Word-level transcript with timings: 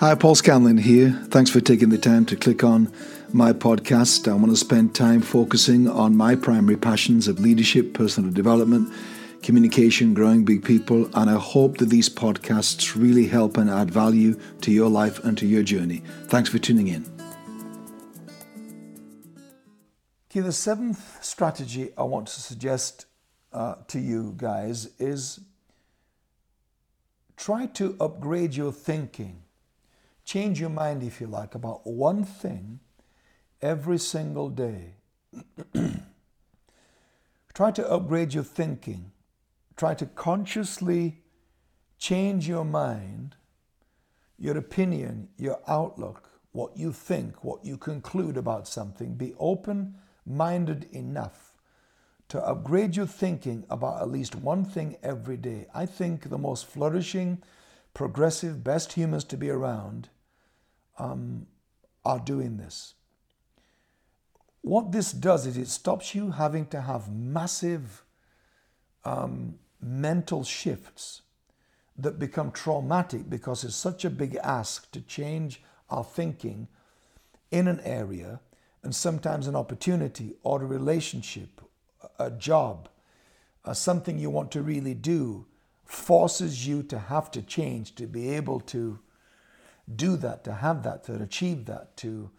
Hi, 0.00 0.14
Paul 0.14 0.36
Scanlon 0.36 0.78
here. 0.78 1.10
Thanks 1.30 1.50
for 1.50 1.60
taking 1.60 1.88
the 1.88 1.98
time 1.98 2.24
to 2.26 2.36
click 2.36 2.62
on 2.62 2.88
my 3.32 3.52
podcast. 3.52 4.30
I 4.30 4.34
want 4.34 4.50
to 4.50 4.56
spend 4.56 4.94
time 4.94 5.20
focusing 5.20 5.88
on 5.88 6.16
my 6.16 6.36
primary 6.36 6.76
passions 6.76 7.26
of 7.26 7.40
leadership, 7.40 7.94
personal 7.94 8.30
development, 8.30 8.92
communication, 9.42 10.14
growing 10.14 10.44
big 10.44 10.62
people, 10.64 11.10
and 11.16 11.28
I 11.28 11.34
hope 11.34 11.78
that 11.78 11.88
these 11.88 12.08
podcasts 12.08 12.94
really 12.94 13.26
help 13.26 13.56
and 13.56 13.68
add 13.68 13.90
value 13.90 14.38
to 14.60 14.70
your 14.70 14.88
life 14.88 15.18
and 15.24 15.36
to 15.36 15.46
your 15.46 15.64
journey. 15.64 16.04
Thanks 16.26 16.48
for 16.48 16.60
tuning 16.60 16.86
in. 16.86 17.04
Okay, 20.30 20.38
the 20.38 20.52
seventh 20.52 21.24
strategy 21.24 21.90
I 21.98 22.04
want 22.04 22.28
to 22.28 22.40
suggest 22.40 23.06
uh, 23.52 23.74
to 23.88 23.98
you 23.98 24.34
guys 24.36 24.90
is 25.00 25.40
try 27.36 27.66
to 27.66 27.96
upgrade 27.98 28.54
your 28.54 28.70
thinking 28.70 29.42
change 30.28 30.60
your 30.60 30.68
mind, 30.68 31.02
if 31.02 31.22
you 31.22 31.26
like, 31.26 31.54
about 31.54 31.86
one 31.86 32.22
thing 32.22 32.80
every 33.62 33.96
single 33.96 34.50
day. 34.50 34.92
Try 37.54 37.70
to 37.70 37.90
upgrade 37.90 38.34
your 38.34 38.44
thinking. 38.44 39.12
Try 39.74 39.94
to 39.94 40.04
consciously 40.04 41.22
change 41.98 42.46
your 42.46 42.66
mind, 42.66 43.36
your 44.38 44.58
opinion, 44.58 45.28
your 45.38 45.60
outlook, 45.66 46.28
what 46.52 46.76
you 46.76 46.92
think, 46.92 47.42
what 47.42 47.64
you 47.64 47.78
conclude 47.78 48.36
about 48.36 48.68
something. 48.68 49.14
Be 49.14 49.32
open 49.38 49.94
minded 50.26 50.88
enough 50.92 51.54
to 52.28 52.38
upgrade 52.44 52.96
your 52.96 53.06
thinking 53.06 53.64
about 53.70 54.02
at 54.02 54.10
least 54.10 54.34
one 54.34 54.66
thing 54.66 54.98
every 55.02 55.38
day. 55.38 55.68
I 55.74 55.86
think 55.86 56.28
the 56.28 56.36
most 56.36 56.66
flourishing, 56.66 57.42
progressive, 57.94 58.62
best 58.62 58.92
humans 58.92 59.24
to 59.24 59.38
be 59.38 59.48
around 59.48 60.10
um, 60.98 61.46
are 62.04 62.18
doing 62.18 62.56
this. 62.56 62.94
What 64.62 64.92
this 64.92 65.12
does 65.12 65.46
is 65.46 65.56
it 65.56 65.68
stops 65.68 66.14
you 66.14 66.32
having 66.32 66.66
to 66.66 66.80
have 66.80 67.12
massive 67.12 68.04
um, 69.04 69.58
mental 69.80 70.44
shifts 70.44 71.22
that 71.96 72.18
become 72.18 72.50
traumatic 72.50 73.28
because 73.28 73.64
it's 73.64 73.74
such 73.74 74.04
a 74.04 74.10
big 74.10 74.36
ask 74.36 74.90
to 74.92 75.00
change 75.00 75.62
our 75.90 76.04
thinking 76.04 76.68
in 77.50 77.66
an 77.66 77.80
area 77.80 78.40
and 78.82 78.94
sometimes 78.94 79.46
an 79.46 79.56
opportunity 79.56 80.34
or 80.42 80.62
a 80.62 80.66
relationship, 80.66 81.60
a 82.18 82.30
job, 82.30 82.88
uh, 83.64 83.72
something 83.72 84.18
you 84.18 84.30
want 84.30 84.50
to 84.52 84.62
really 84.62 84.94
do 84.94 85.46
forces 85.84 86.66
you 86.66 86.82
to 86.82 86.98
have 86.98 87.30
to 87.30 87.42
change 87.42 87.94
to 87.94 88.06
be 88.06 88.30
able 88.30 88.60
to 88.60 88.98
do 89.96 90.16
that, 90.16 90.44
to 90.44 90.52
have 90.52 90.82
that, 90.82 91.04
to 91.04 91.14
achieve 91.22 91.66
that, 91.66 91.96
to, 91.98 92.30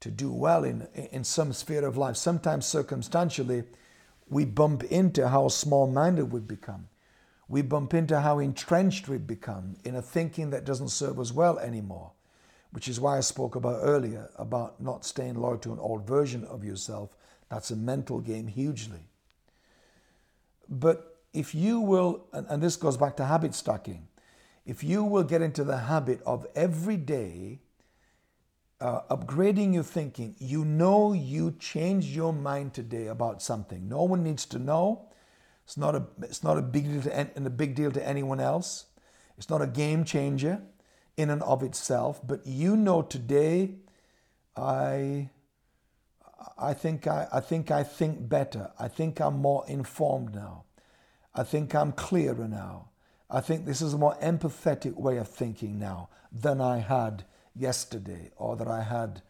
to 0.00 0.10
do 0.10 0.32
well 0.32 0.64
in, 0.64 0.86
in 1.12 1.24
some 1.24 1.52
sphere 1.52 1.84
of 1.84 1.96
life. 1.96 2.16
Sometimes 2.16 2.66
circumstantially, 2.66 3.64
we 4.28 4.44
bump 4.44 4.84
into 4.84 5.28
how 5.28 5.48
small 5.48 5.86
minded 5.86 6.32
we've 6.32 6.46
become. 6.46 6.88
We 7.48 7.62
bump 7.62 7.94
into 7.94 8.20
how 8.20 8.38
entrenched 8.38 9.08
we've 9.08 9.26
become 9.26 9.76
in 9.84 9.94
a 9.94 10.02
thinking 10.02 10.50
that 10.50 10.66
doesn't 10.66 10.90
serve 10.90 11.18
us 11.18 11.32
well 11.32 11.58
anymore, 11.58 12.12
which 12.72 12.88
is 12.88 13.00
why 13.00 13.16
I 13.16 13.20
spoke 13.20 13.54
about 13.54 13.80
earlier 13.82 14.30
about 14.36 14.80
not 14.80 15.04
staying 15.04 15.34
loyal 15.34 15.56
to 15.58 15.72
an 15.72 15.78
old 15.78 16.06
version 16.06 16.44
of 16.44 16.62
yourself. 16.62 17.16
That's 17.48 17.70
a 17.70 17.76
mental 17.76 18.20
game 18.20 18.46
hugely. 18.46 19.00
But 20.68 21.16
if 21.32 21.54
you 21.54 21.80
will, 21.80 22.26
and, 22.34 22.46
and 22.50 22.62
this 22.62 22.76
goes 22.76 22.98
back 22.98 23.16
to 23.16 23.24
habit 23.24 23.54
stacking, 23.54 24.06
if 24.68 24.84
you 24.84 25.02
will 25.02 25.24
get 25.24 25.40
into 25.40 25.64
the 25.64 25.78
habit 25.78 26.20
of 26.26 26.46
every 26.54 26.98
day 26.98 27.60
uh, 28.82 29.00
upgrading 29.10 29.72
your 29.72 29.82
thinking, 29.82 30.36
you 30.38 30.62
know 30.62 31.14
you 31.14 31.52
changed 31.58 32.08
your 32.08 32.34
mind 32.34 32.74
today 32.74 33.06
about 33.06 33.40
something. 33.40 33.88
No 33.88 34.02
one 34.02 34.22
needs 34.22 34.44
to 34.44 34.58
know. 34.58 35.08
It's 35.64 35.78
not 35.78 35.94
a, 35.94 36.04
it's 36.20 36.44
not 36.44 36.58
a 36.58 36.62
big 36.62 36.84
deal 36.84 37.00
to 37.00 37.16
and 37.16 37.46
a 37.46 37.50
big 37.50 37.76
deal 37.76 37.90
to 37.90 38.06
anyone 38.06 38.40
else. 38.40 38.84
It's 39.38 39.48
not 39.48 39.62
a 39.62 39.66
game 39.66 40.04
changer 40.04 40.60
in 41.16 41.30
and 41.30 41.42
of 41.42 41.62
itself, 41.62 42.20
but 42.24 42.46
you 42.46 42.76
know 42.76 43.00
today 43.00 43.76
I 44.54 45.30
I 46.58 46.74
think 46.74 47.06
I, 47.06 47.26
I 47.32 47.40
think 47.40 47.70
I 47.70 47.82
think 47.82 48.28
better. 48.28 48.70
I 48.78 48.88
think 48.88 49.18
I'm 49.18 49.38
more 49.38 49.64
informed 49.66 50.34
now. 50.34 50.64
I 51.34 51.42
think 51.42 51.74
I'm 51.74 51.92
clearer 51.92 52.46
now. 52.46 52.90
I 53.30 53.40
think 53.40 53.66
this 53.66 53.82
is 53.82 53.92
a 53.92 53.98
more 53.98 54.16
empathetic 54.22 54.94
way 54.94 55.18
of 55.18 55.28
thinking 55.28 55.78
now 55.78 56.08
than 56.32 56.60
I 56.60 56.78
had 56.78 57.24
yesterday 57.54 58.30
or 58.36 58.56
that 58.56 58.68
I 58.68 58.82
had 58.82 59.22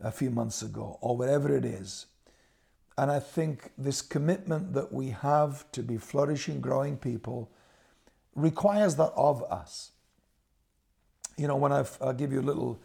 a 0.00 0.10
few 0.10 0.30
months 0.30 0.62
ago 0.62 0.98
or 1.00 1.16
whatever 1.16 1.54
it 1.54 1.64
is. 1.64 2.06
And 2.96 3.10
I 3.10 3.20
think 3.20 3.72
this 3.76 4.00
commitment 4.00 4.72
that 4.72 4.92
we 4.92 5.10
have 5.10 5.70
to 5.72 5.82
be 5.82 5.98
flourishing, 5.98 6.60
growing 6.60 6.96
people 6.96 7.50
requires 8.34 8.96
that 8.96 9.12
of 9.14 9.42
us. 9.44 9.90
You 11.36 11.48
know, 11.48 11.56
when 11.56 11.72
I've, 11.72 11.98
I'll 12.00 12.12
give 12.12 12.32
you 12.32 12.40
a 12.40 12.42
little 12.42 12.80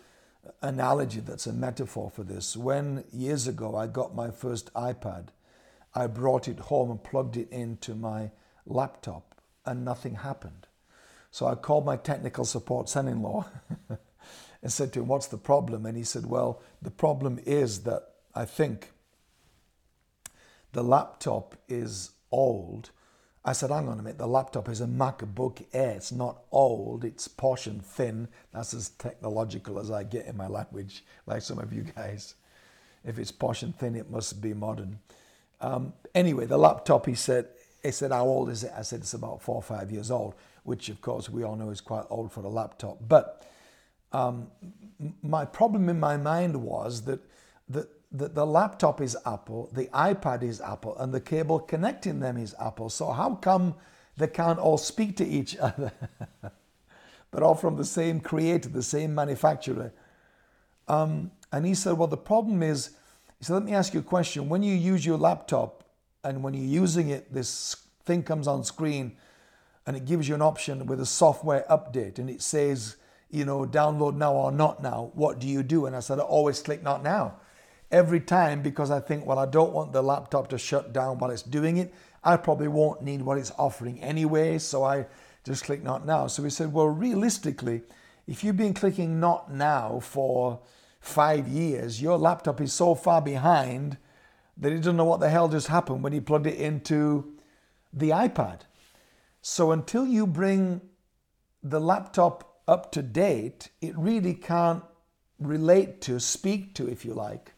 analogy 0.62 1.20
that's 1.20 1.48
a 1.48 1.54
metaphor 1.54 2.10
for 2.10 2.24
this. 2.24 2.58
When 2.58 3.06
years 3.14 3.48
ago 3.48 3.76
I 3.76 3.88
got 3.88 4.16
my 4.16 4.32
first 4.32 4.74
iPad, 4.74 5.28
I 5.96 6.08
brought 6.08 6.48
it 6.48 6.60
home 6.60 6.92
and 6.92 7.04
plugged 7.04 7.38
it 7.38 7.50
into 7.52 7.96
my 7.96 8.32
laptop 8.66 9.30
and 9.70 9.86
nothing 9.86 10.16
happened. 10.16 10.66
So 11.32 11.46
I 11.46 11.54
called 11.54 11.86
my 11.86 11.96
technical 11.96 12.44
support 12.44 12.90
son 12.90 13.08
in 13.08 13.22
law 13.22 13.46
and 14.64 14.72
said 14.72 14.92
to 14.94 15.02
him, 15.02 15.08
What's 15.08 15.28
the 15.28 15.38
problem? 15.38 15.86
And 15.86 15.96
he 15.96 16.04
said, 16.04 16.26
Well, 16.26 16.62
the 16.82 16.92
problem 16.92 17.40
is 17.46 17.84
that 17.84 18.10
I 18.34 18.46
think 18.46 18.92
the 20.72 20.84
laptop 20.84 21.56
is 21.68 22.12
old. 22.32 22.90
I 23.46 23.54
said, 23.54 23.70
Hang 23.70 23.88
on 23.88 24.00
a 24.00 24.02
minute, 24.02 24.18
the 24.18 24.28
laptop 24.28 24.68
is 24.70 24.82
a 24.82 24.88
MacBook 24.88 25.64
Air. 25.72 25.92
It's 25.92 26.12
not 26.12 26.42
old, 26.52 27.06
it's 27.06 27.28
posh 27.28 27.68
and 27.68 27.86
thin. 27.86 28.28
That's 28.52 28.74
as 28.74 28.90
technological 28.90 29.80
as 29.80 29.92
I 29.92 30.04
get 30.04 30.26
in 30.26 30.36
my 30.36 30.48
language, 30.48 31.04
like 31.28 31.44
some 31.44 31.60
of 31.60 31.72
you 31.72 31.84
guys. 31.84 32.34
If 33.06 33.20
it's 33.20 33.32
posh 33.32 33.62
and 33.62 33.78
thin, 33.78 33.96
it 33.96 34.10
must 34.10 34.42
be 34.42 34.56
modern. 34.56 35.00
Um, 35.62 35.94
anyway, 36.16 36.48
the 36.48 36.58
laptop, 36.58 37.06
he 37.06 37.14
said, 37.14 37.50
he 37.84 37.92
said, 37.92 38.12
How 38.12 38.26
old 38.26 38.50
is 38.50 38.64
it? 38.64 38.72
I 38.76 38.82
said, 38.82 39.02
It's 39.02 39.14
about 39.14 39.42
four 39.42 39.56
or 39.56 39.64
five 39.64 39.92
years 39.92 40.12
old, 40.12 40.36
which 40.64 40.90
of 40.90 41.02
course 41.02 41.30
we 41.30 41.44
all 41.44 41.56
know 41.56 41.70
is 41.70 41.82
quite 41.82 42.06
old 42.10 42.32
for 42.32 42.42
a 42.42 42.50
laptop. 42.50 42.98
But 43.08 43.46
um, 44.12 44.48
my 45.22 45.46
problem 45.46 45.90
in 45.90 46.00
my 46.00 46.18
mind 46.18 46.62
was 46.62 47.04
that, 47.04 47.20
the 48.12 48.46
laptop 48.46 49.02
is 49.02 49.16
Apple, 49.26 49.70
the 49.72 49.86
iPad 49.88 50.42
is 50.42 50.60
Apple, 50.62 50.98
and 50.98 51.14
the 51.14 51.22
cable 51.22 51.60
connecting 51.60 52.20
them 52.20 52.38
is 52.38 52.56
Apple. 52.60 52.90
So 52.90 53.12
how 53.12 53.36
come 53.36 53.76
they 54.18 54.28
can't 54.28 54.58
all 54.58 54.80
speak 54.80 55.16
to 55.18 55.28
each 55.28 55.56
other? 55.62 55.92
They're 57.32 57.44
all 57.44 57.56
from 57.56 57.78
the 57.78 57.86
same 57.86 58.20
creator, 58.20 58.70
the 58.70 58.84
same 58.84 59.14
manufacturer. 59.14 59.94
Um, 60.88 61.32
and 61.52 61.66
he 61.66 61.76
said, 61.76 61.98
Well, 61.98 62.08
the 62.08 62.18
problem 62.18 62.64
is, 62.64 62.92
he 63.38 63.46
said, 63.46 63.54
Let 63.54 63.64
me 63.64 63.74
ask 63.74 63.94
you 63.94 64.00
a 64.00 64.04
question. 64.04 64.50
When 64.50 64.64
you 64.64 64.74
use 64.74 65.06
your 65.06 65.18
laptop, 65.18 65.84
and 66.24 66.44
when 66.44 66.54
you're 66.54 66.64
using 66.64 67.10
it, 67.10 67.34
this 67.34 67.76
thing 68.06 68.24
comes 68.24 68.48
on 68.48 68.64
screen 68.64 69.18
and 69.86 69.96
it 69.96 70.06
gives 70.06 70.28
you 70.28 70.36
an 70.36 70.42
option 70.42 70.86
with 70.86 71.00
a 71.00 71.06
software 71.06 71.66
update 71.70 72.20
and 72.20 72.30
it 72.30 72.42
says, 72.42 72.98
you 73.32 73.46
know, 73.46 73.66
download 73.66 74.16
now 74.16 74.34
or 74.34 74.52
not 74.52 74.82
now. 74.82 75.12
What 75.14 75.40
do 75.40 75.48
you 75.48 75.64
do? 75.64 75.86
And 75.86 75.96
I 75.96 76.00
said, 76.00 76.20
I 76.20 76.24
always 76.24 76.62
click 76.62 76.84
not 76.84 77.04
now. 77.04 77.36
Every 77.92 78.20
time 78.20 78.62
because 78.62 78.92
I 78.92 79.00
think, 79.00 79.26
well, 79.26 79.40
I 79.40 79.46
don't 79.46 79.74
want 79.74 79.94
the 79.94 80.04
laptop 80.04 80.50
to 80.50 80.58
shut 80.58 80.94
down 80.94 81.18
while 81.18 81.32
it's 81.32 81.42
doing 81.42 81.78
it. 81.78 81.94
I 82.24 82.38
probably 82.38 82.68
won't 82.68 83.02
need 83.02 83.22
what 83.22 83.38
it's 83.38 83.52
offering 83.58 84.00
anyway. 84.02 84.58
So 84.60 84.84
I 84.84 85.06
just 85.44 85.64
click 85.64 85.84
not 85.84 86.06
now. 86.06 86.28
So 86.28 86.44
we 86.44 86.50
said, 86.50 86.74
well, 86.74 86.88
realistically, 86.88 87.82
if 88.28 88.44
you've 88.44 88.58
been 88.58 88.74
clicking 88.74 89.20
not 89.20 89.52
now 89.52 90.00
for 90.02 90.60
five 91.00 91.48
years, 91.48 92.02
your 92.02 92.18
laptop 92.18 92.62
is 92.62 92.74
so 92.74 92.94
far 92.94 93.22
behind 93.22 93.98
that 94.60 94.72
he 94.72 94.78
doesn't 94.78 94.98
know 94.98 95.06
what 95.06 95.20
the 95.20 95.30
hell 95.30 95.48
just 95.48 95.68
happened 95.68 96.04
when 96.04 96.14
he 96.14 96.20
plugged 96.20 96.48
it 96.48 96.60
into 96.60 97.34
the 97.94 98.10
iPad. 98.10 98.62
So 99.42 99.72
until 99.72 100.06
you 100.06 100.28
bring 100.28 100.82
the 101.64 101.80
laptop 101.80 102.62
up 102.68 102.92
to 102.92 103.02
date, 103.02 103.70
it 103.82 103.98
really 103.98 104.34
can't 104.34 104.84
relate 105.40 106.02
to, 106.02 106.20
speak 106.20 106.76
to, 106.76 106.88
if 106.88 107.06
you 107.06 107.14
like, 107.14 107.54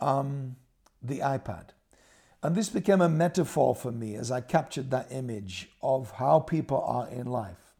um, 0.00 0.56
the 1.02 1.18
iPad. 1.18 1.68
And 2.42 2.56
this 2.56 2.70
became 2.70 3.02
a 3.02 3.08
metaphor 3.08 3.76
for 3.76 3.92
me 3.92 4.14
as 4.14 4.30
I 4.30 4.40
captured 4.40 4.90
that 4.90 5.12
image 5.12 5.68
of 5.82 6.12
how 6.12 6.40
people 6.40 6.82
are 6.82 7.08
in 7.08 7.26
life. 7.26 7.74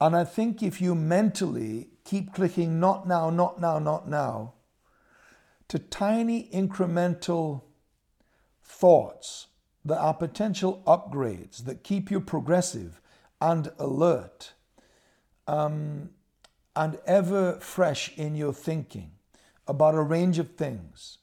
And 0.00 0.14
I 0.14 0.24
think 0.24 0.62
if 0.62 0.80
you 0.80 0.94
mentally 0.94 1.88
keep 2.04 2.32
clicking 2.32 2.78
not 2.78 3.08
now, 3.08 3.30
not 3.30 3.60
now, 3.60 3.78
not 3.80 4.08
now, 4.08 4.54
to 5.68 5.78
tiny 5.78 6.48
incremental 6.52 7.62
thoughts 8.62 9.48
that 9.84 9.98
are 9.98 10.14
potential 10.14 10.82
upgrades 10.86 11.64
that 11.64 11.82
keep 11.82 12.10
you 12.10 12.20
progressive 12.20 13.00
and 13.40 13.70
alert. 13.78 14.52
Um, 15.46 16.10
and 16.76 16.98
ever 17.06 17.58
fresh 17.60 18.16
in 18.16 18.34
your 18.34 18.52
thinking 18.52 19.12
about 19.66 19.94
a 19.94 20.02
range 20.02 20.38
of 20.38 20.56
things 20.56 21.18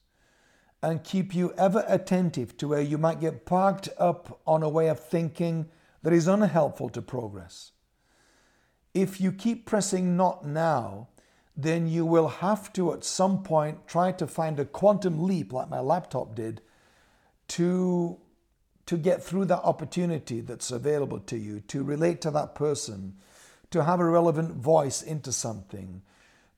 and 0.81 1.03
keep 1.03 1.35
you 1.35 1.53
ever 1.57 1.83
attentive 1.87 2.57
to 2.57 2.69
where 2.69 2.81
you 2.81 2.97
might 2.97 3.19
get 3.19 3.45
parked 3.45 3.89
up 3.97 4.39
on 4.47 4.63
a 4.63 4.69
way 4.69 4.87
of 4.87 4.99
thinking 4.99 5.69
that 6.01 6.13
is 6.13 6.27
unhelpful 6.27 6.89
to 6.89 7.01
progress. 7.01 7.71
If 8.93 9.21
you 9.21 9.31
keep 9.31 9.65
pressing 9.65 10.17
not 10.17 10.45
now, 10.45 11.09
then 11.63 11.87
you 11.87 12.05
will 12.05 12.27
have 12.27 12.71
to 12.73 12.93
at 12.93 13.03
some 13.03 13.43
point 13.43 13.87
try 13.87 14.11
to 14.11 14.27
find 14.27 14.59
a 14.59 14.65
quantum 14.65 15.23
leap 15.23 15.51
like 15.51 15.69
my 15.69 15.79
laptop 15.79 16.35
did 16.35 16.61
to 17.47 18.17
to 18.85 18.97
get 18.97 19.23
through 19.23 19.45
that 19.45 19.61
opportunity 19.63 20.41
that's 20.41 20.71
available 20.71 21.19
to 21.19 21.37
you 21.37 21.59
to 21.61 21.83
relate 21.83 22.19
to 22.21 22.31
that 22.31 22.55
person 22.55 23.15
to 23.69 23.83
have 23.83 23.99
a 23.99 24.05
relevant 24.05 24.55
voice 24.55 25.01
into 25.01 25.31
something 25.31 26.01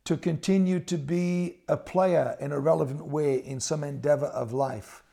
to 0.06 0.18
continue 0.18 0.80
to 0.80 0.98
be 0.98 1.60
a 1.68 1.78
player 1.78 2.36
in 2.40 2.52
a 2.52 2.60
relevant 2.60 3.06
way 3.06 3.36
in 3.36 3.60
some 3.60 3.84
endeavor 3.84 4.26
of 4.28 4.52
life. 4.52 5.04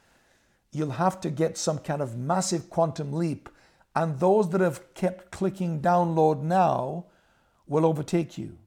You'll 0.72 0.92
have 0.92 1.20
to 1.20 1.31
get 1.31 1.56
some 1.56 1.78
kind 1.78 2.02
of 2.02 2.16
massive 2.16 2.70
quantum 2.70 3.12
leap 3.12 3.48
and 3.94 4.19
those 4.19 4.50
that 4.50 4.60
have 4.60 4.94
kept 4.94 5.31
clicking 5.31 5.81
download 5.81 6.42
now 6.42 7.06
will 7.66 7.87
overtake 7.87 8.38
you 8.38 8.58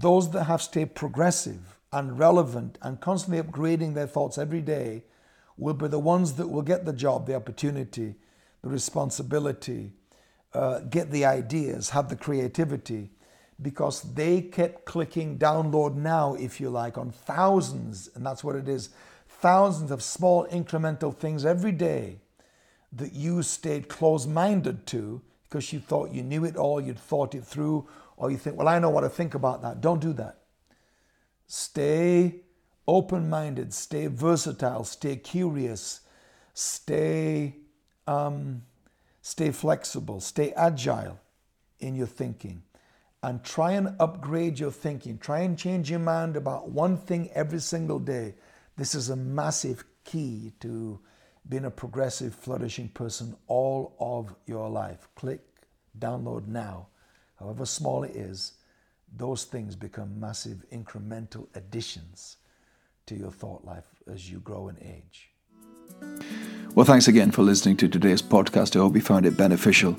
those 0.00 0.30
that 0.32 0.44
have 0.44 0.60
stayed 0.60 0.94
progressive 0.94 1.78
and 1.92 2.18
relevant 2.18 2.78
and 2.82 3.00
constantly 3.00 3.40
upgrading 3.40 3.94
their 3.94 4.06
thoughts 4.06 4.38
every 4.38 4.60
day 4.60 5.04
will 5.56 5.74
be 5.74 5.86
the 5.86 5.98
ones 5.98 6.32
that 6.34 6.48
will 6.48 6.62
get 6.62 6.84
the 6.84 6.92
job, 6.92 7.26
the 7.26 7.34
opportunity, 7.34 8.16
the 8.62 8.68
responsibility, 8.68 9.92
uh, 10.52 10.80
get 10.80 11.12
the 11.12 11.24
ideas, 11.24 11.90
have 11.90 12.08
the 12.08 12.16
creativity, 12.16 13.10
because 13.62 14.02
they 14.14 14.40
kept 14.40 14.84
clicking 14.84 15.38
download 15.38 15.94
now, 15.94 16.34
if 16.34 16.60
you 16.60 16.68
like, 16.70 16.98
on 16.98 17.10
thousands, 17.10 18.10
and 18.16 18.26
that's 18.26 18.42
what 18.42 18.56
it 18.56 18.68
is 18.68 18.90
thousands 19.28 19.90
of 19.90 20.02
small 20.02 20.46
incremental 20.48 21.14
things 21.14 21.44
every 21.44 21.72
day 21.72 22.18
that 22.92 23.12
you 23.12 23.42
stayed 23.42 23.88
close 23.88 24.26
minded 24.26 24.86
to 24.86 25.20
because 25.54 25.72
you 25.72 25.78
thought 25.78 26.10
you 26.10 26.22
knew 26.22 26.44
it 26.44 26.56
all, 26.56 26.80
you'd 26.80 26.98
thought 26.98 27.32
it 27.32 27.44
through, 27.44 27.86
or 28.16 28.30
you 28.30 28.36
think, 28.36 28.56
well, 28.56 28.68
I 28.68 28.78
know 28.78 28.90
what 28.90 29.02
to 29.02 29.08
think 29.08 29.34
about 29.34 29.62
that. 29.62 29.80
Don't 29.80 30.00
do 30.00 30.12
that. 30.14 30.38
Stay 31.46 32.40
open 32.86 33.28
minded, 33.28 33.72
stay 33.72 34.06
versatile, 34.06 34.84
stay 34.84 35.16
curious, 35.16 36.00
stay, 36.52 37.56
um, 38.06 38.62
stay 39.22 39.50
flexible, 39.50 40.20
stay 40.20 40.52
agile 40.52 41.18
in 41.80 41.94
your 41.94 42.06
thinking. 42.06 42.62
And 43.22 43.42
try 43.42 43.72
and 43.72 43.96
upgrade 44.00 44.58
your 44.58 44.70
thinking. 44.70 45.16
Try 45.16 45.40
and 45.40 45.58
change 45.58 45.90
your 45.90 45.98
mind 45.98 46.36
about 46.36 46.68
one 46.68 46.98
thing 46.98 47.30
every 47.34 47.60
single 47.60 47.98
day. 47.98 48.34
This 48.76 48.94
is 48.94 49.08
a 49.08 49.16
massive 49.16 49.82
key 50.04 50.52
to 50.60 51.00
being 51.48 51.64
a 51.64 51.70
progressive, 51.70 52.34
flourishing 52.34 52.88
person 52.90 53.34
all 53.46 53.96
of 53.98 54.34
your 54.46 54.68
life. 54.68 55.08
Click 55.14 55.40
download 55.98 56.46
now 56.46 56.88
however 57.44 57.66
small 57.66 58.04
it 58.04 58.16
is, 58.16 58.52
those 59.16 59.44
things 59.44 59.76
become 59.76 60.18
massive 60.18 60.64
incremental 60.72 61.46
additions 61.54 62.38
to 63.06 63.14
your 63.14 63.30
thought 63.30 63.64
life 63.64 64.02
as 64.10 64.30
you 64.30 64.38
grow 64.40 64.68
in 64.68 64.76
age. 64.80 65.30
Well, 66.74 66.86
thanks 66.86 67.06
again 67.06 67.30
for 67.30 67.42
listening 67.42 67.76
to 67.76 67.88
today's 67.88 68.22
podcast. 68.22 68.74
I 68.74 68.78
hope 68.78 68.94
you 68.94 69.02
found 69.02 69.26
it 69.26 69.36
beneficial. 69.36 69.96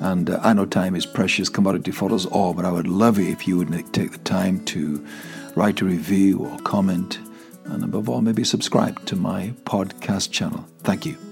And 0.00 0.30
uh, 0.30 0.40
I 0.42 0.54
know 0.54 0.64
time 0.64 0.96
is 0.96 1.04
precious 1.04 1.50
commodity 1.50 1.90
for 1.90 2.12
us 2.12 2.24
all, 2.24 2.54
but 2.54 2.64
I 2.64 2.72
would 2.72 2.88
love 2.88 3.18
it 3.18 3.28
if 3.28 3.46
you 3.46 3.58
would 3.58 3.70
take 3.92 4.12
the 4.12 4.18
time 4.18 4.64
to 4.66 5.06
write 5.54 5.82
a 5.82 5.84
review 5.84 6.38
or 6.38 6.58
comment, 6.60 7.18
and 7.66 7.84
above 7.84 8.08
all, 8.08 8.22
maybe 8.22 8.44
subscribe 8.44 9.04
to 9.06 9.16
my 9.16 9.52
podcast 9.64 10.30
channel. 10.30 10.66
Thank 10.82 11.04
you. 11.06 11.25